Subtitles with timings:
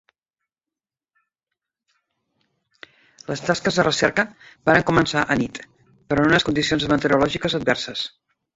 [3.29, 4.27] Les tasques de recerca
[4.71, 5.63] varen començar anit,
[6.09, 8.07] però en unes condicions meteorològiques adverses.